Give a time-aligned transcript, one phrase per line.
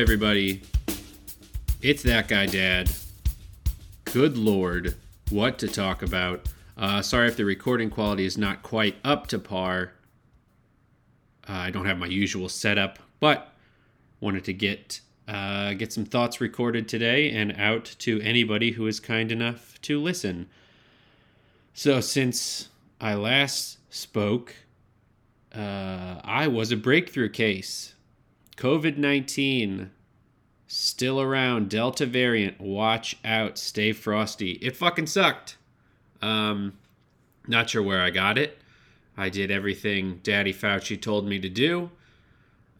[0.00, 0.62] Everybody.
[1.82, 2.90] It's that guy, Dad.
[4.04, 4.94] Good lord,
[5.28, 6.48] what to talk about.
[6.78, 9.92] Uh, sorry if the recording quality is not quite up to par.
[11.46, 13.52] Uh, I don't have my usual setup, but
[14.20, 19.00] wanted to get uh, get some thoughts recorded today and out to anybody who is
[19.00, 20.48] kind enough to listen.
[21.74, 22.70] So, since
[23.02, 24.54] I last spoke,
[25.54, 27.94] uh, I was a breakthrough case.
[28.60, 29.90] COVID 19
[30.66, 31.70] still around.
[31.70, 32.60] Delta variant.
[32.60, 33.56] Watch out.
[33.56, 34.52] Stay frosty.
[34.60, 35.56] It fucking sucked.
[36.20, 36.74] Um,
[37.48, 38.58] not sure where I got it.
[39.16, 41.90] I did everything Daddy Fauci told me to do.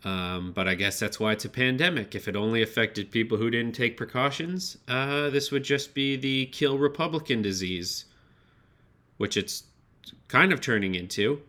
[0.04, 2.14] Um, but I guess that's why it's a pandemic.
[2.14, 6.46] If it only affected people who didn't take precautions, uh, this would just be the
[6.46, 8.04] kill Republican disease,
[9.16, 9.64] which it's
[10.28, 11.40] kind of turning into.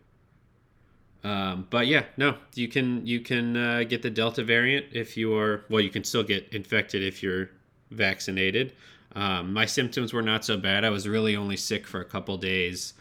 [1.24, 5.34] Um, but yeah, no, you can you can uh, get the Delta variant if you
[5.36, 5.80] are well.
[5.80, 7.50] You can still get infected if you're
[7.90, 8.72] vaccinated.
[9.14, 10.84] Um, my symptoms were not so bad.
[10.84, 12.94] I was really only sick for a couple days,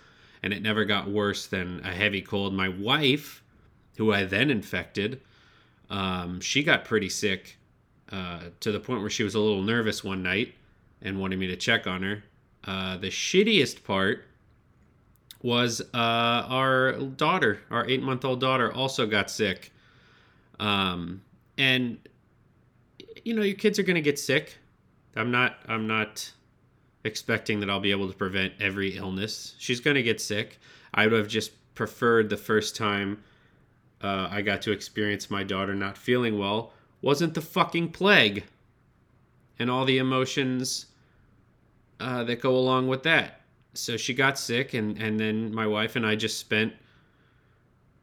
[0.43, 2.53] and it never got worse than a heavy cold.
[2.53, 3.43] My wife,
[3.97, 5.21] who I then infected,
[5.89, 7.57] um, she got pretty sick
[8.11, 10.53] uh, to the point where she was a little nervous one night
[11.01, 12.23] and wanted me to check on her.
[12.65, 14.25] Uh, the shittiest part
[15.43, 19.71] was uh, our daughter, our eight month old daughter, also got sick.
[20.59, 21.21] Um,
[21.57, 21.97] and
[23.23, 24.57] you know, your kids are gonna get sick.
[25.15, 25.57] I'm not.
[25.67, 26.31] I'm not
[27.03, 29.55] expecting that I'll be able to prevent every illness.
[29.57, 30.59] She's gonna get sick.
[30.93, 33.23] I would have just preferred the first time
[34.03, 38.43] uh, I got to experience my daughter not feeling well wasn't the fucking plague
[39.57, 40.87] and all the emotions
[41.99, 43.40] uh, that go along with that.
[43.73, 46.73] So she got sick, and, and then my wife and I just spent,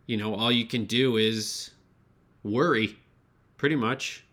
[0.06, 1.71] you know, all you can do is
[2.43, 2.97] worry,
[3.56, 4.25] pretty much.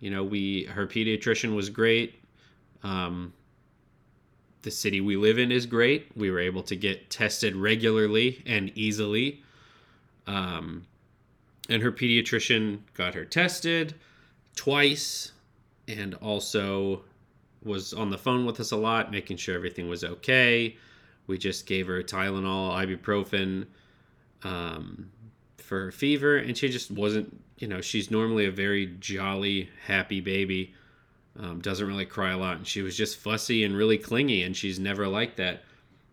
[0.00, 2.14] You know, we her pediatrician was great.
[2.82, 3.32] Um,
[4.62, 6.08] the city we live in is great.
[6.16, 9.42] We were able to get tested regularly and easily.
[10.26, 10.86] Um,
[11.68, 13.94] and her pediatrician got her tested
[14.56, 15.32] twice
[15.88, 17.02] and also
[17.64, 20.76] was on the phone with us a lot making sure everything was okay
[21.26, 23.66] we just gave her tylenol ibuprofen
[24.44, 25.10] um,
[25.58, 30.20] for her fever and she just wasn't you know she's normally a very jolly happy
[30.20, 30.74] baby
[31.38, 34.56] um, doesn't really cry a lot and she was just fussy and really clingy and
[34.56, 35.62] she's never like that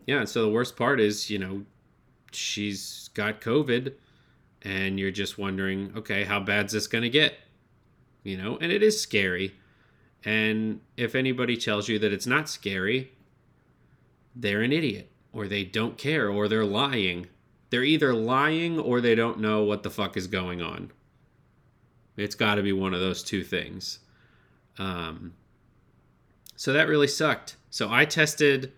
[0.06, 1.62] yeah and so the worst part is you know
[2.32, 3.92] she's got covid
[4.62, 7.34] and you're just wondering, okay, how bad's this going to get?
[8.22, 9.54] You know, and it is scary.
[10.24, 13.12] And if anybody tells you that it's not scary,
[14.34, 17.26] they're an idiot or they don't care or they're lying.
[17.70, 20.90] They're either lying or they don't know what the fuck is going on.
[22.16, 24.00] It's got to be one of those two things.
[24.78, 25.34] Um,
[26.56, 27.56] so that really sucked.
[27.70, 28.72] So I tested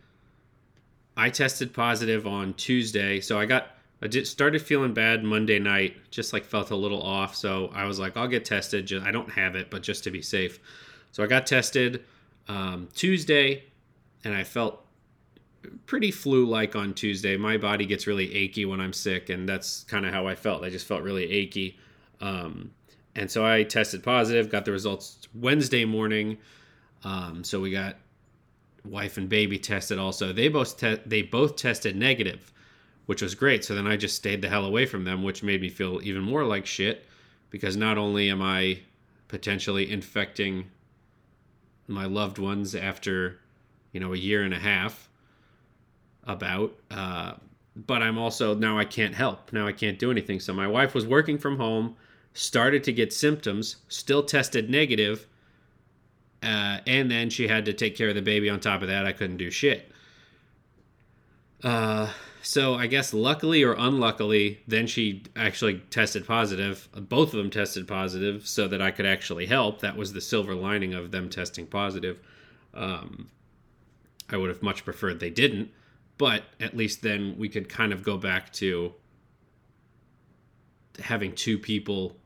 [1.17, 3.21] I tested positive on Tuesday.
[3.21, 3.69] So I got
[4.03, 7.37] I did, started feeling bad Monday night, just like felt a little off.
[7.37, 8.87] So I was like, I'll get tested.
[8.87, 10.59] Just, I don't have it, but just to be safe.
[11.13, 12.05] So I got tested
[12.49, 13.65] um, Tuesday,
[14.25, 14.85] and I felt
[15.87, 17.37] pretty flu like on Tuesday.
[17.37, 20.65] My body gets really achy when I'm sick, and that's kind of how I felt.
[20.65, 21.79] I just felt really achy.
[22.21, 22.73] Um,
[23.15, 26.39] and so I tested positive, got the results Wednesday morning.
[27.05, 27.97] Um, so we got
[28.85, 30.33] wife and baby tested also.
[30.33, 32.53] They both te- they both tested negative
[33.07, 33.65] which was great.
[33.65, 36.23] So then I just stayed the hell away from them, which made me feel even
[36.23, 37.07] more like shit
[37.51, 38.81] because not only am I
[39.29, 40.71] potentially infecting
[41.93, 43.39] my loved ones after,
[43.93, 45.09] you know, a year and a half
[46.25, 47.35] about, uh,
[47.75, 49.53] but I'm also now I can't help.
[49.53, 50.41] Now I can't do anything.
[50.41, 51.97] So my wife was working from home,
[52.35, 55.27] started to get symptoms, still tested negative,
[56.43, 59.07] uh, and then she had to take care of the baby on top of that.
[59.07, 59.91] I couldn't do shit.
[61.63, 62.11] Uh,
[62.43, 66.89] so I guess luckily or unluckily, then she actually tested positive.
[66.93, 69.81] Both of them tested positive, so that I could actually help.
[69.81, 72.19] That was the silver lining of them testing positive.
[72.75, 73.31] Um,
[74.29, 75.71] I would have much preferred they didn't,
[76.19, 78.93] but at least then we could kind of go back to
[80.99, 82.17] having two people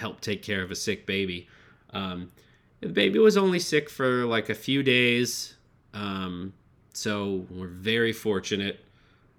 [0.00, 1.46] help take care of a sick baby.
[1.90, 2.32] Um,
[2.80, 5.54] the baby was only sick for like a few days,
[5.92, 6.54] um,
[6.94, 8.80] so we're very fortunate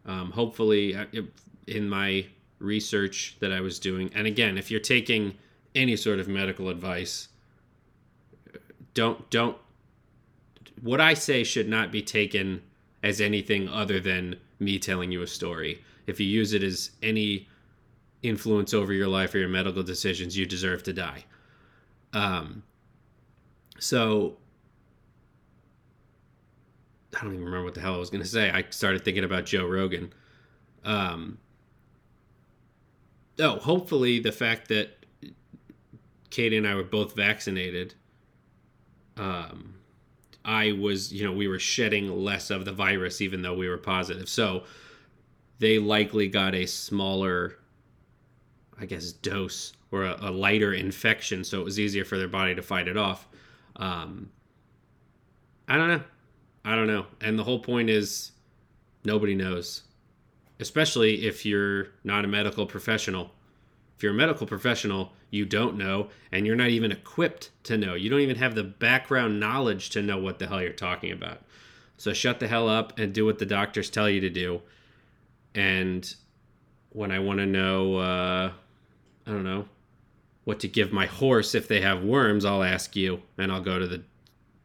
[0.05, 1.05] um, hopefully, uh,
[1.67, 2.25] in my
[2.59, 5.35] research that I was doing, and again, if you're taking
[5.73, 7.27] any sort of medical advice,
[8.93, 9.57] don't don't.
[10.81, 12.61] What I say should not be taken
[13.03, 15.83] as anything other than me telling you a story.
[16.07, 17.47] If you use it as any
[18.23, 21.25] influence over your life or your medical decisions, you deserve to die.
[22.13, 22.63] Um,
[23.79, 24.37] so
[27.15, 28.49] I don't even remember what the hell I was going to say.
[28.49, 30.13] I started thinking about Joe Rogan.
[30.83, 31.37] Um,
[33.39, 35.05] oh, hopefully the fact that
[36.29, 37.93] Katie and I were both vaccinated.
[39.15, 39.75] Um,
[40.43, 43.77] I was, you know, we were shedding less of the virus even though we were
[43.77, 44.27] positive.
[44.27, 44.63] So
[45.59, 47.57] they likely got a smaller,
[48.79, 51.45] I guess, dose or a, a lighter infection.
[51.45, 53.27] So it was easier for their body to fight it off.
[53.77, 54.29] Um,
[55.67, 56.03] I don't know.
[56.65, 57.05] I don't know.
[57.21, 58.31] And the whole point is
[59.05, 59.83] nobody knows,
[60.59, 63.31] especially if you're not a medical professional.
[63.95, 67.93] If you're a medical professional, you don't know, and you're not even equipped to know.
[67.93, 71.41] You don't even have the background knowledge to know what the hell you're talking about.
[71.97, 74.61] So shut the hell up and do what the doctors tell you to do.
[75.53, 76.13] And
[76.89, 78.51] when I want to know, uh,
[79.27, 79.67] I don't know,
[80.43, 83.79] what to give my horse if they have worms, I'll ask you, and I'll go
[83.79, 84.03] to the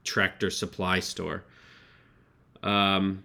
[0.02, 1.44] tractor supply store.
[2.62, 3.25] Um.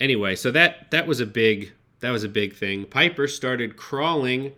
[0.00, 2.84] Anyway, so that that was a big that was a big thing.
[2.84, 4.52] Piper started crawling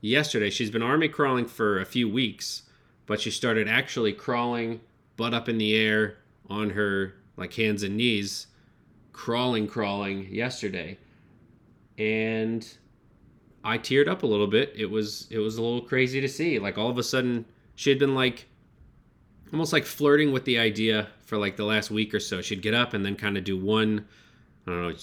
[0.00, 0.50] yesterday.
[0.50, 2.62] She's been army crawling for a few weeks,
[3.06, 4.80] but she started actually crawling
[5.16, 6.18] butt up in the air
[6.50, 8.48] on her like hands and knees,
[9.12, 10.98] crawling, crawling yesterday.
[11.96, 12.66] And
[13.64, 14.72] I teared up a little bit.
[14.76, 16.58] It was it was a little crazy to see.
[16.58, 17.44] Like all of a sudden
[17.76, 18.48] she had been like
[19.52, 22.40] almost like flirting with the idea for like the last week or so.
[22.40, 24.06] She'd get up and then kind of do one
[24.66, 24.94] I don't know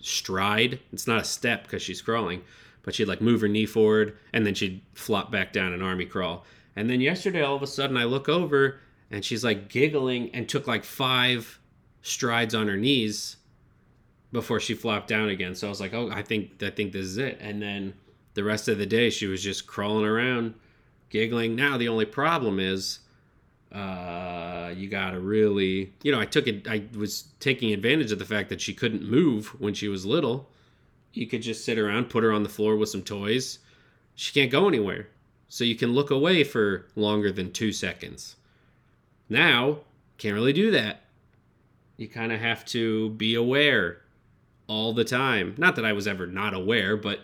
[0.00, 0.78] stride.
[0.92, 2.42] It's not a step because she's crawling
[2.88, 6.06] but she'd like move her knee forward and then she'd flop back down and army
[6.06, 6.46] crawl.
[6.74, 8.80] And then yesterday, all of a sudden, I look over
[9.10, 11.60] and she's like giggling and took like five
[12.00, 13.36] strides on her knees
[14.32, 15.54] before she flopped down again.
[15.54, 17.36] So I was like, oh, I think I think this is it.
[17.42, 17.92] And then
[18.32, 20.54] the rest of the day, she was just crawling around,
[21.10, 21.54] giggling.
[21.54, 23.00] Now the only problem is,
[23.72, 26.66] uh, you gotta really, you know, I took it.
[26.68, 30.48] I was taking advantage of the fact that she couldn't move when she was little
[31.12, 33.58] you could just sit around, put her on the floor with some toys.
[34.14, 35.08] She can't go anywhere.
[35.48, 38.36] So you can look away for longer than two seconds.
[39.28, 39.78] Now,
[40.18, 41.00] can't really do that.
[41.96, 44.02] You kind of have to be aware
[44.66, 45.54] all the time.
[45.58, 47.20] Not that I was ever not aware, but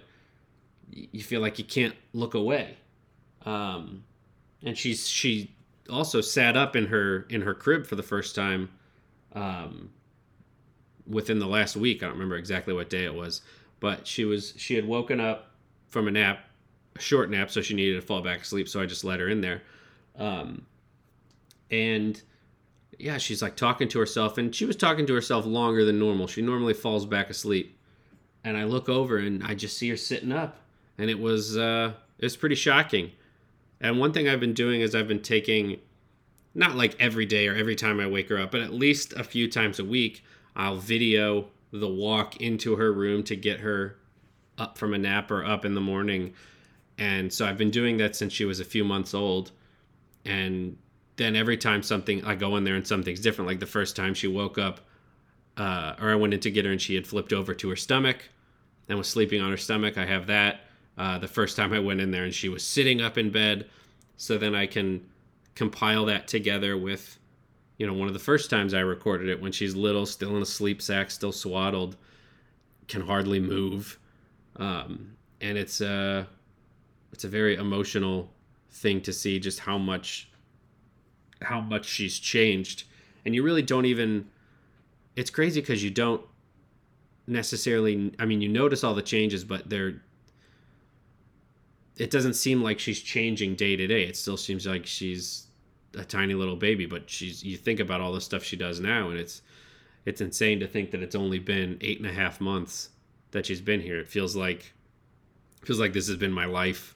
[0.90, 2.78] you feel like you can't look away.
[3.44, 4.04] Um,
[4.62, 5.54] and she's she
[5.90, 8.70] also sat up in her in her crib for the first time
[9.32, 9.90] um,
[11.06, 12.02] within the last week.
[12.02, 13.42] I don't remember exactly what day it was,
[13.80, 15.50] but she was she had woken up
[15.88, 16.44] from a nap,
[16.96, 18.68] a short nap, so she needed to fall back asleep.
[18.68, 19.62] So I just let her in there,
[20.18, 20.66] um,
[21.70, 22.20] and
[22.98, 26.26] yeah, she's like talking to herself, and she was talking to herself longer than normal.
[26.26, 27.78] She normally falls back asleep,
[28.42, 30.58] and I look over and I just see her sitting up,
[30.98, 33.12] and it was uh, it was pretty shocking.
[33.80, 35.78] And one thing I've been doing is I've been taking,
[36.54, 39.24] not like every day or every time I wake her up, but at least a
[39.24, 40.24] few times a week,
[40.56, 43.96] I'll video the walk into her room to get her
[44.56, 46.34] up from a nap or up in the morning.
[46.98, 49.50] And so I've been doing that since she was a few months old.
[50.24, 50.78] And
[51.16, 53.48] then every time something, I go in there and something's different.
[53.48, 54.80] Like the first time she woke up,
[55.56, 57.76] uh, or I went in to get her and she had flipped over to her
[57.76, 58.28] stomach
[58.88, 59.98] and was sleeping on her stomach.
[59.98, 60.60] I have that.
[60.96, 63.68] Uh, the first time I went in there and she was sitting up in bed.
[64.16, 65.04] So then I can
[65.54, 67.18] compile that together with
[67.78, 70.42] you know, one of the first times I recorded it when she's little, still in
[70.42, 71.96] a sleep sack, still swaddled,
[72.86, 73.98] can hardly move,
[74.56, 76.28] um, and it's a
[77.12, 78.30] it's a very emotional
[78.70, 80.28] thing to see just how much
[81.42, 82.84] how much she's changed,
[83.24, 84.28] and you really don't even.
[85.16, 86.22] It's crazy because you don't
[87.26, 88.12] necessarily.
[88.18, 90.02] I mean, you notice all the changes, but they're.
[91.96, 94.04] It doesn't seem like she's changing day to day.
[94.04, 95.46] It still seems like she's
[95.96, 99.10] a tiny little baby, but she's you think about all the stuff she does now,
[99.10, 99.42] and it's
[100.04, 102.90] it's insane to think that it's only been eight and a half months
[103.30, 103.98] that she's been here.
[103.98, 104.72] It feels like
[105.62, 106.94] feels like this has been my life,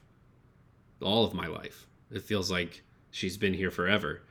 [1.01, 1.87] all of my life.
[2.11, 4.21] It feels like she's been here forever.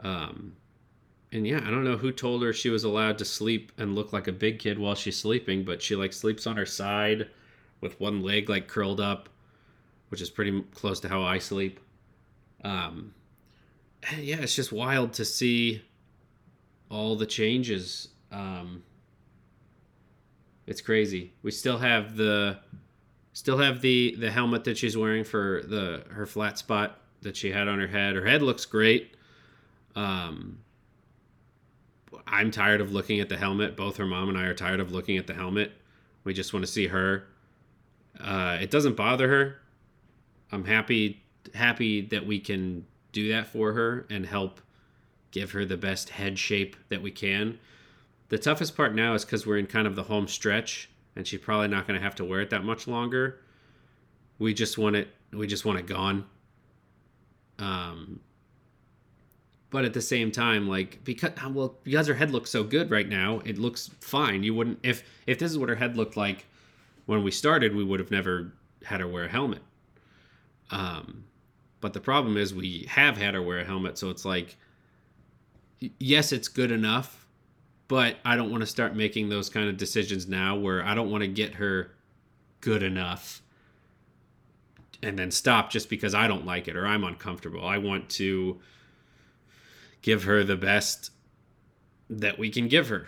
[0.00, 0.54] Um,
[1.32, 4.12] and yeah, I don't know who told her she was allowed to sleep and look
[4.12, 7.28] like a big kid while she's sleeping, but she like sleeps on her side
[7.80, 9.28] with one leg like curled up,
[10.08, 11.80] which is pretty close to how I sleep.
[12.64, 13.14] Um,
[14.18, 15.82] yeah, it's just wild to see
[16.90, 18.08] all the changes.
[18.30, 18.82] Um,
[20.66, 21.32] it's crazy.
[21.42, 22.58] We still have the
[23.32, 27.50] still have the the helmet that she's wearing for the her flat spot that she
[27.50, 28.14] had on her head.
[28.14, 29.16] Her head looks great.
[29.96, 30.58] Um,
[32.26, 33.76] I'm tired of looking at the helmet.
[33.76, 35.72] Both her mom and I are tired of looking at the helmet.
[36.24, 37.24] We just want to see her.
[38.20, 39.56] Uh, it doesn't bother her.
[40.52, 41.22] I'm happy
[41.54, 44.60] happy that we can do that for her and help
[45.30, 47.58] give her the best head shape that we can.
[48.28, 51.40] The toughest part now is because we're in kind of the home stretch, and she's
[51.40, 53.40] probably not going to have to wear it that much longer.
[54.38, 55.08] We just want it.
[55.32, 56.26] We just want it gone.
[57.58, 58.20] Um,
[59.70, 63.08] but at the same time, like because well, because her head looks so good right
[63.08, 64.42] now, it looks fine.
[64.42, 66.46] You wouldn't if if this is what her head looked like
[67.06, 68.52] when we started, we would have never
[68.84, 69.62] had her wear a helmet.
[70.70, 71.24] Um,
[71.80, 74.56] but the problem is we have had her wear a helmet, so it's like,
[75.98, 77.26] yes, it's good enough,
[77.86, 81.10] but I don't want to start making those kind of decisions now where I don't
[81.10, 81.92] want to get her
[82.60, 83.42] good enough
[85.02, 87.64] and then stop just because I don't like it or I'm uncomfortable.
[87.64, 88.60] I want to
[90.02, 91.12] give her the best
[92.10, 93.06] that we can give her.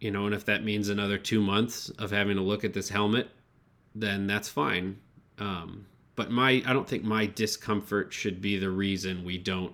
[0.00, 2.88] You know, and if that means another two months of having to look at this
[2.88, 3.30] helmet,
[3.94, 4.98] then that's fine.
[5.38, 9.72] Um, but my I don't think my discomfort should be the reason we don't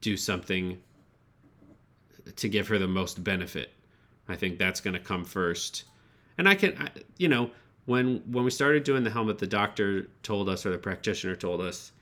[0.00, 0.78] do something
[2.36, 3.72] to give her the most benefit.
[4.28, 5.84] I think that's going to come first.
[6.36, 7.50] And I can I, you know,
[7.86, 11.60] when when we started doing the helmet the doctor told us or the practitioner told
[11.60, 11.92] us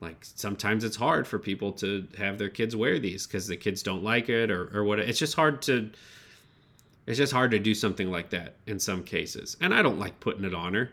[0.00, 3.82] like sometimes it's hard for people to have their kids wear these cuz the kids
[3.82, 5.90] don't like it or or what it's just hard to
[7.06, 9.56] it's just hard to do something like that in some cases.
[9.60, 10.90] And I don't like putting it on her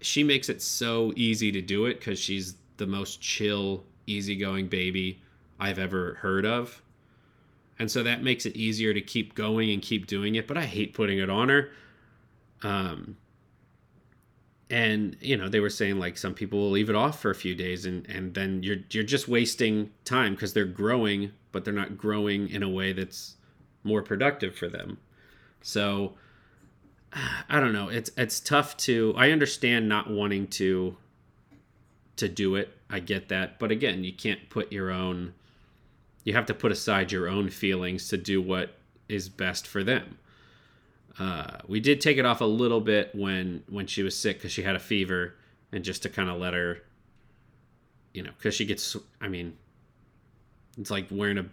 [0.00, 5.22] she makes it so easy to do it because she's the most chill, easygoing baby
[5.58, 6.82] I've ever heard of.
[7.78, 10.46] And so that makes it easier to keep going and keep doing it.
[10.46, 11.70] But I hate putting it on her.
[12.62, 13.16] Um,
[14.70, 17.34] and you know they were saying like some people will leave it off for a
[17.34, 21.74] few days and and then you're you're just wasting time because they're growing but they're
[21.74, 23.36] not growing in a way that's
[23.84, 24.98] more productive for them
[25.62, 26.14] so
[27.48, 27.88] I don't know.
[27.88, 29.14] It's it's tough to.
[29.16, 30.96] I understand not wanting to
[32.16, 32.72] to do it.
[32.90, 35.34] I get that, but again, you can't put your own.
[36.24, 38.74] You have to put aside your own feelings to do what
[39.08, 40.18] is best for them.
[41.18, 44.52] Uh, we did take it off a little bit when when she was sick because
[44.52, 45.34] she had a fever,
[45.72, 46.82] and just to kind of let her,
[48.12, 48.94] you know, because she gets.
[49.20, 49.56] I mean,
[50.76, 51.46] it's like wearing a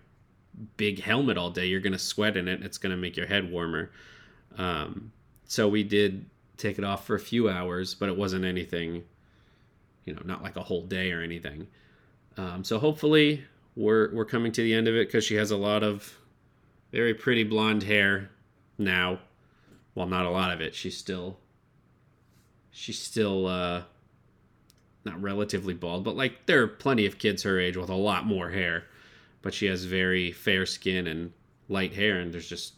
[0.75, 1.67] big helmet all day.
[1.67, 2.61] You're gonna sweat in it.
[2.63, 3.91] It's gonna make your head warmer.
[4.57, 5.11] Um,
[5.53, 6.25] so we did
[6.57, 9.03] take it off for a few hours, but it wasn't anything,
[10.03, 11.67] you know, not like a whole day or anything.
[12.37, 13.45] Um, so hopefully
[13.75, 16.17] we're we're coming to the end of it because she has a lot of
[16.91, 18.31] very pretty blonde hair
[18.79, 19.19] now.
[19.93, 20.73] Well, not a lot of it.
[20.73, 21.37] She's still
[22.71, 23.83] she's still uh,
[25.05, 28.25] not relatively bald, but like there are plenty of kids her age with a lot
[28.25, 28.85] more hair.
[29.43, 31.31] But she has very fair skin and
[31.69, 32.73] light hair, and there's just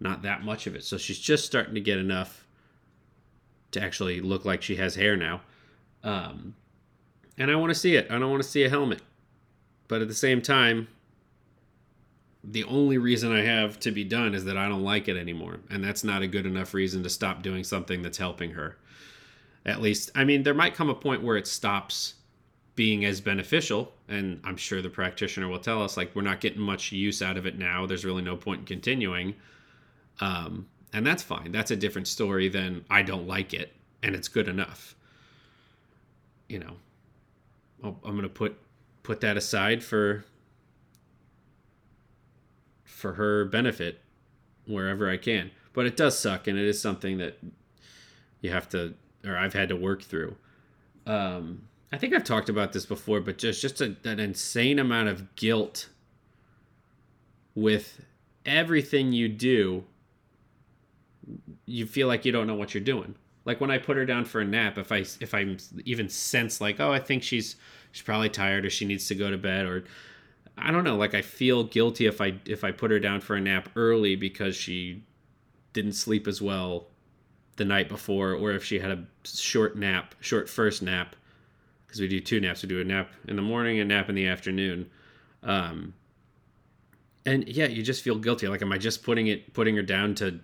[0.00, 0.84] not that much of it.
[0.84, 2.44] So she's just starting to get enough
[3.72, 5.40] to actually look like she has hair now.
[6.04, 6.54] Um,
[7.38, 8.06] and I want to see it.
[8.10, 9.02] I don't want to see a helmet.
[9.88, 10.88] But at the same time,
[12.42, 15.58] the only reason I have to be done is that I don't like it anymore.
[15.70, 18.76] And that's not a good enough reason to stop doing something that's helping her.
[19.64, 22.14] At least, I mean, there might come a point where it stops
[22.76, 23.92] being as beneficial.
[24.08, 27.36] And I'm sure the practitioner will tell us, like, we're not getting much use out
[27.36, 27.84] of it now.
[27.86, 29.34] There's really no point in continuing.
[30.20, 31.52] Um, and that's fine.
[31.52, 33.72] That's a different story than I don't like it
[34.06, 34.94] and it's good enough.
[36.48, 36.76] You know,
[37.82, 38.56] I'm going to put
[39.02, 40.24] put that aside for
[42.84, 44.00] for her benefit
[44.66, 45.50] wherever I can.
[45.72, 47.38] But it does suck, and it is something that
[48.40, 48.94] you have to,
[49.24, 50.36] or I've had to work through.
[51.04, 55.08] Um, I think I've talked about this before, but just just a, an insane amount
[55.08, 55.88] of guilt
[57.54, 58.02] with
[58.44, 59.84] everything you do
[61.66, 63.14] you feel like you don't know what you're doing.
[63.44, 66.60] Like when I put her down for a nap, if I if I even sense
[66.60, 67.56] like, oh, I think she's
[67.92, 69.84] she's probably tired or she needs to go to bed or
[70.58, 73.36] I don't know, like I feel guilty if I if I put her down for
[73.36, 75.04] a nap early because she
[75.72, 76.86] didn't sleep as well
[77.56, 81.14] the night before or if she had a short nap, short first nap
[81.86, 84.14] because we do two naps, we do a nap in the morning and nap in
[84.14, 84.90] the afternoon.
[85.42, 85.94] Um
[87.24, 88.48] and yeah, you just feel guilty.
[88.48, 90.40] Like am I just putting it putting her down to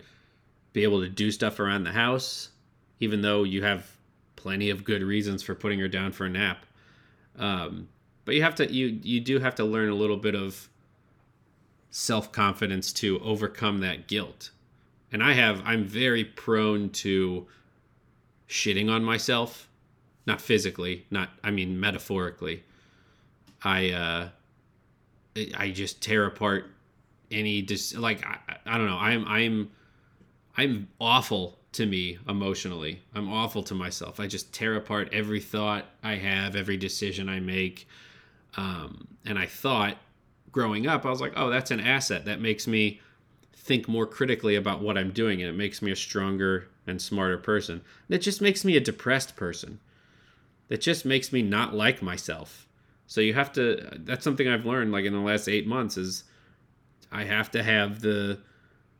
[0.73, 2.49] be able to do stuff around the house,
[2.99, 3.89] even though you have
[4.35, 6.65] plenty of good reasons for putting her down for a nap.
[7.37, 7.87] Um,
[8.25, 10.67] but you have to you you do have to learn a little bit of
[11.91, 14.51] self confidence to overcome that guilt.
[15.11, 17.47] And I have I'm very prone to
[18.49, 19.69] shitting on myself,
[20.25, 22.63] not physically, not I mean metaphorically.
[23.63, 24.29] I uh
[25.57, 26.69] I just tear apart
[27.31, 28.97] any dis like I, I don't know.
[28.97, 29.71] I'm I'm
[30.55, 33.01] I'm awful to me emotionally.
[33.13, 34.19] I'm awful to myself.
[34.19, 37.87] I just tear apart every thought I have, every decision I make.
[38.55, 39.97] Um, and I thought
[40.51, 42.25] growing up, I was like, oh, that's an asset.
[42.25, 43.01] That makes me
[43.53, 47.37] think more critically about what I'm doing, and it makes me a stronger and smarter
[47.37, 47.81] person.
[48.07, 49.79] And it just makes me a depressed person.
[50.69, 52.67] It just makes me not like myself.
[53.07, 53.89] So you have to.
[53.99, 56.23] That's something I've learned, like in the last eight months, is
[57.11, 58.39] I have to have the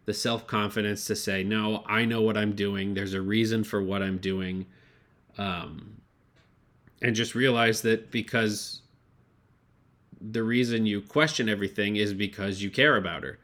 [0.06, 2.94] the self confidence to say, no, I know what I'm doing.
[2.94, 4.66] There's a reason for what I'm doing.
[5.38, 6.02] Um,
[7.02, 8.82] and just realize that because
[10.22, 13.40] the reason you question everything is because you care about her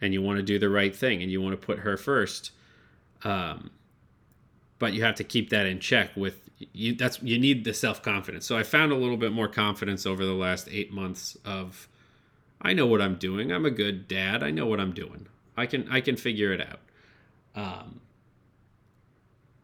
[0.00, 2.52] and you want to do the right thing and you want to put her first.
[3.24, 3.70] Um,
[4.78, 8.44] but you have to keep that in check with you that's you need the self-confidence
[8.44, 11.88] so i found a little bit more confidence over the last eight months of
[12.60, 15.26] i know what i'm doing i'm a good dad i know what i'm doing
[15.58, 16.80] i can i can figure it out
[17.54, 18.00] um,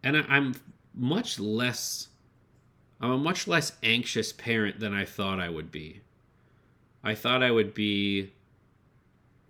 [0.02, 0.54] and I, i'm
[0.94, 2.08] much less
[3.00, 6.02] i'm a much less anxious parent than i thought i would be
[7.02, 8.32] i thought i would be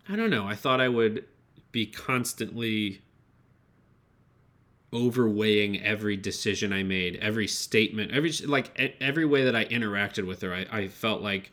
[0.08, 1.24] i don't know i thought i would
[1.72, 3.02] be constantly
[4.94, 10.40] overweighing every decision I made, every statement, every like every way that I interacted with
[10.42, 10.54] her.
[10.54, 11.50] I, I felt like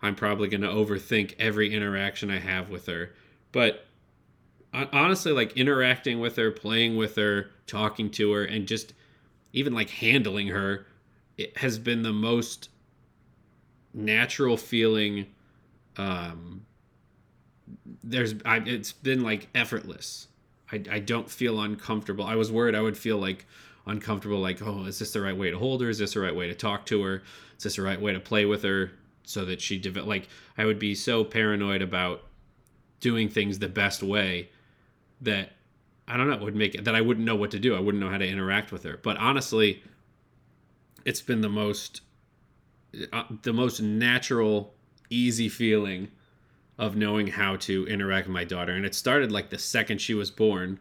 [0.00, 3.10] I'm probably going to overthink every interaction I have with her.
[3.50, 3.86] But
[4.92, 8.92] honestly, like interacting with her, playing with her, talking to her, and just
[9.52, 10.86] even like handling her,
[11.36, 12.70] it has been the most
[13.92, 15.26] natural feeling.
[15.96, 16.66] Um,
[18.02, 20.28] there's, I, it's been like effortless
[20.74, 22.24] I, I don't feel uncomfortable.
[22.24, 23.46] I was worried I would feel like
[23.86, 25.88] uncomfortable, like, oh, is this the right way to hold her?
[25.88, 27.22] Is this the right way to talk to her?
[27.56, 28.90] Is this the right way to play with her
[29.24, 30.08] so that she develop?
[30.08, 32.22] Like, I would be so paranoid about
[33.00, 34.48] doing things the best way
[35.20, 35.50] that
[36.06, 37.74] I don't know would make it that I wouldn't know what to do.
[37.74, 38.98] I wouldn't know how to interact with her.
[39.02, 39.82] But honestly,
[41.04, 42.02] it's been the most
[43.12, 44.74] uh, the most natural,
[45.10, 46.08] easy feeling
[46.78, 48.72] of knowing how to interact with my daughter.
[48.72, 50.78] And it started like the second she was born.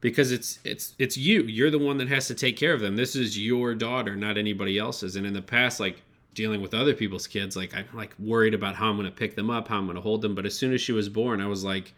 [0.00, 1.42] Because it's it's it's you.
[1.42, 2.96] You're the one that has to take care of them.
[2.96, 5.14] This is your daughter not anybody else's.
[5.14, 8.76] And in the past like dealing with other people's kids like i'm like worried about
[8.76, 10.34] how i'm going to pick them up how i'm going to hold them.
[10.34, 11.92] But as soon as she was born i was like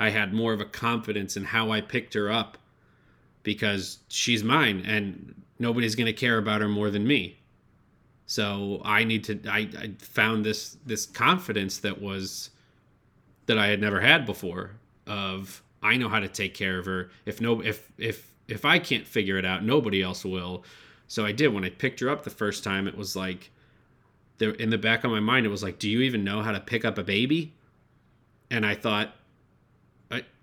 [0.00, 2.58] i had more of a confidence in how i picked her up
[3.44, 7.40] because she's mine and nobody's going to care about her more than me
[8.30, 9.40] so I need to.
[9.48, 12.50] I, I found this this confidence that was
[13.46, 14.76] that I had never had before.
[15.08, 17.10] Of I know how to take care of her.
[17.26, 20.62] If no, if if if I can't figure it out, nobody else will.
[21.08, 21.48] So I did.
[21.52, 23.50] When I picked her up the first time, it was like
[24.38, 26.52] there in the back of my mind, it was like, do you even know how
[26.52, 27.52] to pick up a baby?
[28.48, 29.16] And I thought,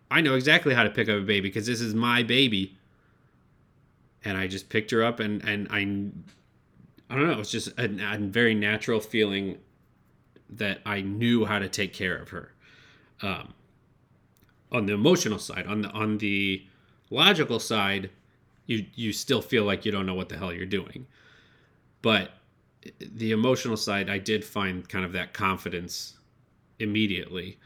[0.09, 2.77] I know exactly how to pick up a baby because this is my baby.
[4.23, 5.79] And I just picked her up and and I
[7.09, 7.33] I don't know.
[7.33, 9.57] It was just a, a, very natural feeling
[10.49, 12.51] that I knew how to take care of her.
[13.21, 13.53] Um,
[14.71, 16.65] on the emotional side, on the on the
[17.09, 18.09] logical side,
[18.65, 21.07] you you still feel like you don't know what the hell you're doing.
[22.01, 22.31] But
[22.99, 26.15] the emotional side, I did find kind of that confidence
[26.79, 27.57] immediately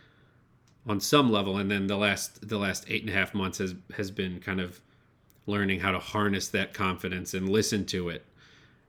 [0.88, 3.76] on some level, and then the last the last eight and a half months has
[3.96, 4.82] has been kind of
[5.46, 8.26] learning how to harness that confidence and listen to it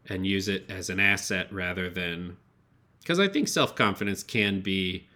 [0.08, 2.36] and use it as an asset rather than
[3.00, 5.08] because I think self confidence can be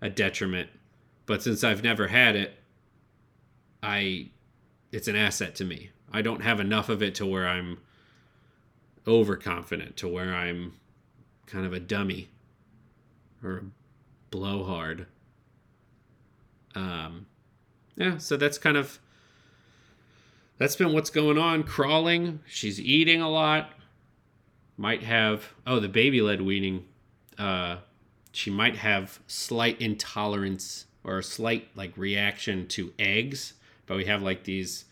[0.00, 0.70] a detriment,
[1.26, 2.54] but since I've never had it,
[3.82, 4.30] I
[4.92, 5.90] it's an asset to me.
[6.12, 7.78] I don't have enough of it to where I'm
[9.06, 10.74] overconfident, to where I'm
[11.46, 12.30] kind of a dummy
[13.42, 13.62] or a
[14.30, 15.06] blowhard.
[16.74, 17.26] Um,
[17.96, 18.98] yeah, so that's kind of
[20.58, 21.62] that's been what's going on.
[21.62, 23.72] Crawling, she's eating a lot.
[24.76, 26.84] Might have oh the baby led weaning.
[27.38, 27.76] Uh
[28.32, 33.54] she might have slight intolerance or a slight like reaction to eggs
[33.90, 34.84] but we have like these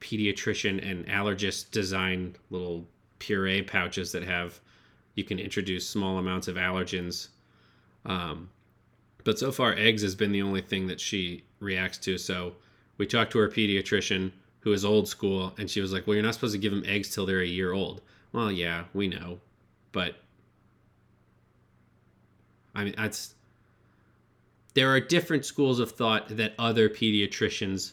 [0.00, 2.84] pediatrician and allergist designed little
[3.20, 4.58] puree pouches that have
[5.14, 7.28] you can introduce small amounts of allergens.
[8.04, 8.50] Um,
[9.24, 12.54] but so far eggs has been the only thing that she reacts to so
[12.98, 14.30] we talked to her pediatrician
[14.60, 16.84] who is old school and she was like well you're not supposed to give them
[16.86, 19.40] eggs till they're a year old well, yeah, we know,
[19.92, 20.16] but
[22.74, 23.34] I mean that's
[24.74, 27.92] there are different schools of thought that other pediatricians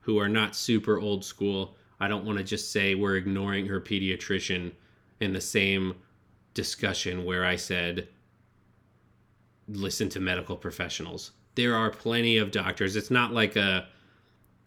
[0.00, 1.76] who are not super old school.
[2.00, 4.72] I don't want to just say we're ignoring her pediatrician
[5.20, 5.94] in the same
[6.54, 8.08] discussion where I said
[9.68, 11.32] listen to medical professionals.
[11.54, 12.96] There are plenty of doctors.
[12.96, 13.86] It's not like a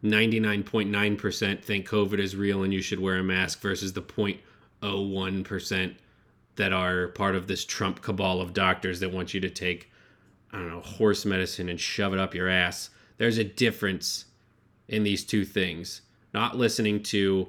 [0.04, 4.40] 99.9% think COVID is real and you should wear a mask versus the point
[4.82, 5.96] 0.01%
[6.56, 9.92] that are part of this Trump cabal of doctors that want you to take,
[10.52, 12.90] I don't know, horse medicine and shove it up your ass.
[13.18, 14.26] There's a difference
[14.88, 16.02] in these two things.
[16.34, 17.48] Not listening to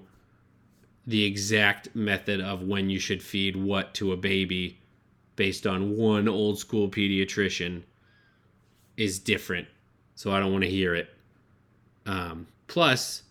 [1.07, 4.79] the exact method of when you should feed what to a baby
[5.37, 7.83] based on one old school pediatrician
[8.97, 9.67] is different.
[10.15, 11.09] So I don't want to hear it.
[12.07, 13.23] Um, plus,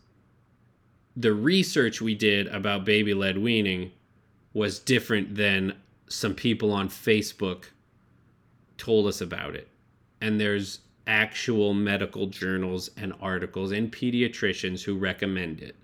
[1.15, 3.91] the research we did about baby led weaning
[4.53, 5.75] was different than
[6.07, 7.65] some people on Facebook
[8.77, 9.67] told us about it.
[10.21, 15.75] And there's actual medical journals and articles and pediatricians who recommend it.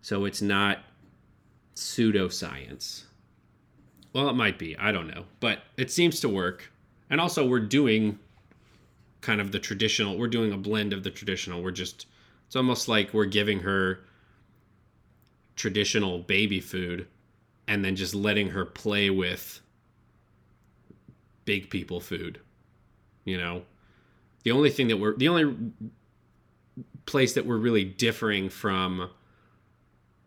[0.00, 0.80] So it's not
[1.74, 3.04] pseudoscience.
[4.12, 4.76] Well, it might be.
[4.76, 5.24] I don't know.
[5.40, 6.70] But it seems to work.
[7.10, 8.18] And also, we're doing
[9.20, 11.62] kind of the traditional, we're doing a blend of the traditional.
[11.62, 12.06] We're just,
[12.46, 14.00] it's almost like we're giving her
[15.56, 17.06] traditional baby food
[17.68, 19.60] and then just letting her play with
[21.44, 22.40] big people food.
[23.24, 23.62] You know,
[24.42, 25.54] the only thing that we're, the only
[27.06, 29.08] place that we're really differing from,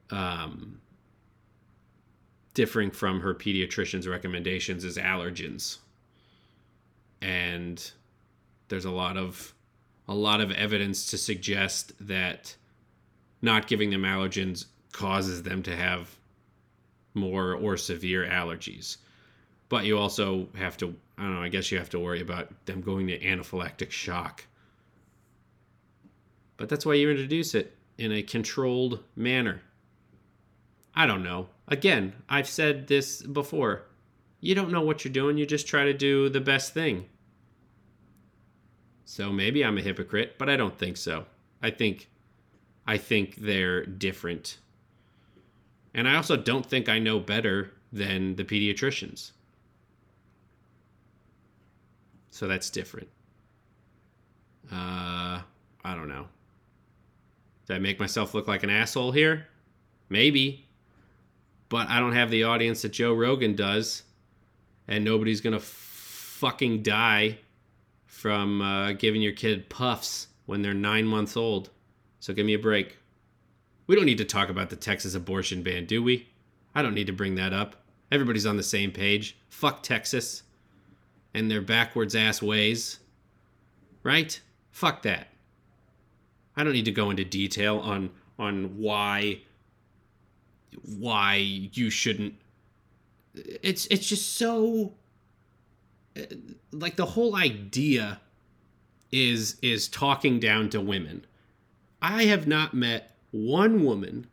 [0.09, 0.79] um,
[2.55, 5.77] differing from her pediatrician's recommendations is allergens.
[7.21, 7.91] And
[8.69, 9.53] there's a lot of
[10.07, 12.55] a lot of evidence to suggest that
[13.41, 16.15] not giving them allergens causes them to have
[17.13, 18.97] more or severe allergies.
[19.67, 22.65] But you also have to, I don't know, I guess you have to worry about
[22.65, 24.45] them going to anaphylactic shock.
[26.57, 29.61] But that's why you introduce it in a controlled manner.
[30.95, 31.47] I don't know.
[31.67, 33.83] Again, I've said this before.
[34.39, 37.05] You don't know what you're doing, you just try to do the best thing.
[39.05, 41.25] So maybe I'm a hypocrite, but I don't think so.
[41.61, 42.09] I think
[42.87, 44.57] I think they're different.
[45.93, 49.31] And I also don't think I know better than the pediatricians.
[52.29, 53.07] So that's different.
[54.71, 55.41] Uh,
[55.83, 56.27] I don't know.
[57.65, 59.47] Did I make myself look like an asshole here?
[60.09, 60.64] Maybe.
[61.69, 64.03] But I don't have the audience that Joe Rogan does.
[64.87, 67.39] And nobody's to fucking die
[68.05, 71.69] from uh, giving your kid puffs when they're nine months old.
[72.19, 72.97] So give me a break.
[73.87, 76.27] We don't need to talk about the Texas abortion ban, do we?
[76.73, 77.83] I don't need to bring that up.
[78.11, 79.37] Everybody's on the same page.
[79.49, 80.43] Fuck Texas
[81.33, 82.99] and their backwards ass ways.
[84.03, 84.39] Right?
[84.71, 85.27] Fuck that.
[86.55, 89.41] I don't need to go into detail on on why
[90.83, 92.35] why you shouldn't
[93.35, 94.93] it's it's just so
[96.17, 96.21] uh,
[96.71, 98.21] like the whole idea
[99.11, 101.25] is is talking down to women.
[102.01, 104.27] I have not met one woman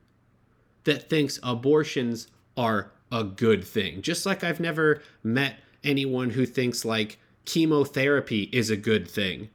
[0.84, 4.02] that thinks abortions are a good thing.
[4.02, 9.50] Just like I've never met anyone who thinks like chemotherapy is a good thing.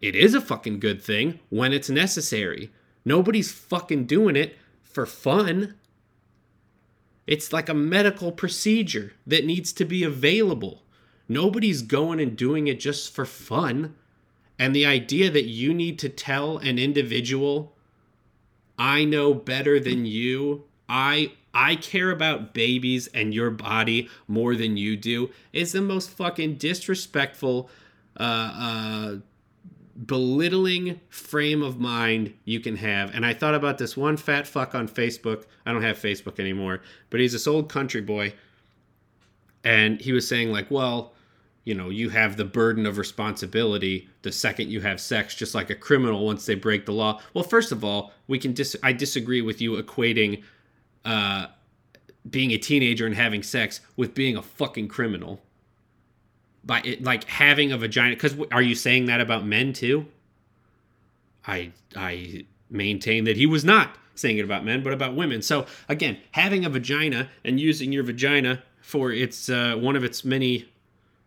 [0.00, 2.70] It is a fucking good thing when it's necessary.
[3.04, 5.74] Nobody's fucking doing it for fun.
[7.28, 10.82] It's like a medical procedure that needs to be available.
[11.28, 13.94] Nobody's going and doing it just for fun.
[14.58, 17.76] And the idea that you need to tell an individual,
[18.78, 24.78] I know better than you, I I care about babies and your body more than
[24.78, 27.68] you do is the most fucking disrespectful
[28.18, 29.16] uh, uh,
[30.06, 33.14] belittling frame of mind you can have.
[33.14, 35.44] And I thought about this one fat fuck on Facebook.
[35.66, 36.80] I don't have Facebook anymore,
[37.10, 38.34] but he's this old country boy.
[39.64, 41.14] And he was saying, like, well,
[41.64, 45.68] you know, you have the burden of responsibility the second you have sex, just like
[45.68, 47.20] a criminal once they break the law.
[47.34, 50.42] Well, first of all, we can dis- I disagree with you equating
[51.04, 51.48] uh,
[52.30, 55.42] being a teenager and having sex with being a fucking criminal.
[56.64, 60.06] By it, like having a vagina, because are you saying that about men too?
[61.46, 65.40] I I maintain that he was not saying it about men, but about women.
[65.42, 70.24] So again, having a vagina and using your vagina for its uh, one of its
[70.24, 70.68] many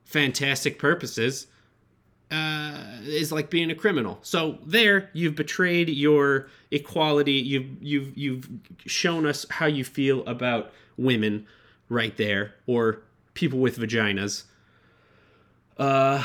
[0.04, 1.48] fantastic purposes
[2.30, 4.20] uh, is like being a criminal.
[4.22, 7.34] So there, you've betrayed your equality.
[7.34, 8.50] You've you've you've
[8.86, 11.46] shown us how you feel about women,
[11.90, 13.00] right there, or
[13.34, 14.44] people with vaginas.
[15.78, 16.24] Uh,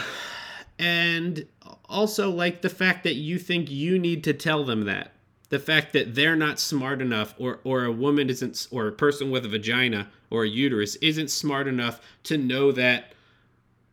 [0.78, 1.46] and
[1.88, 5.12] also like the fact that you think you need to tell them that
[5.48, 9.30] the fact that they're not smart enough or or a woman isn't or a person
[9.30, 13.12] with a vagina or a uterus isn't smart enough to know that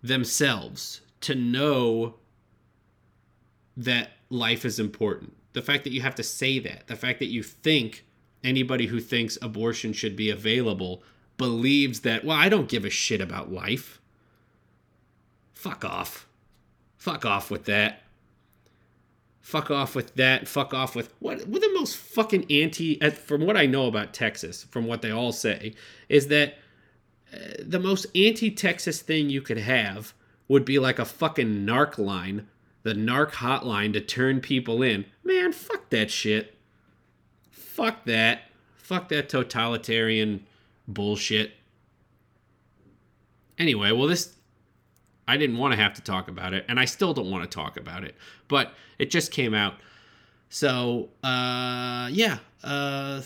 [0.02, 2.16] themselves to know
[3.78, 5.36] that life is important.
[5.54, 8.06] The fact that you have to say that, the fact that you think
[8.44, 11.02] anybody who thinks abortion should be available
[11.38, 14.02] believes that, well, I don't give a shit about life.
[15.64, 16.28] Fuck off.
[16.98, 18.02] Fuck off with that.
[19.40, 20.46] Fuck off with that.
[20.46, 21.48] Fuck off with what?
[21.48, 25.32] What the most fucking anti, from what I know about Texas, from what they all
[25.32, 25.74] say,
[26.10, 26.56] is that
[27.34, 30.14] uh, the most anti Texas thing you could have
[30.50, 32.46] would be like a fucking narc line,
[32.82, 35.06] the narc hotline to turn people in.
[35.24, 36.56] Man, fuck that shit.
[37.52, 38.50] Fuck that.
[38.76, 40.46] Fuck that totalitarian
[40.90, 41.54] bullshit.
[43.58, 44.36] Anyway, well, this.
[45.28, 47.50] I didn't want to have to talk about it, and I still don't want to
[47.50, 48.16] talk about it,
[48.48, 49.76] but it just came out.
[50.50, 52.40] So, uh, yeah.
[52.64, 53.22] Uh,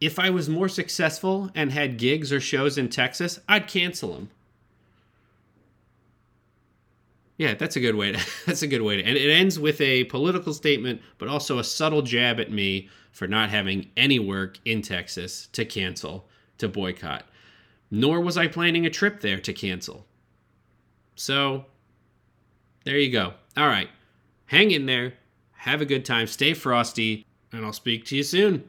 [0.00, 4.30] if I was more successful and had gigs or shows in Texas, I'd cancel them.
[7.36, 8.26] Yeah, that's a good way to.
[8.46, 9.02] That's a good way to.
[9.02, 13.26] And it ends with a political statement, but also a subtle jab at me for
[13.26, 16.28] not having any work in Texas to cancel,
[16.58, 17.24] to boycott.
[17.90, 20.04] Nor was I planning a trip there to cancel.
[21.14, 21.66] So,
[22.84, 23.34] there you go.
[23.56, 23.88] All right,
[24.46, 25.14] hang in there,
[25.52, 28.68] have a good time, stay frosty, and I'll speak to you soon.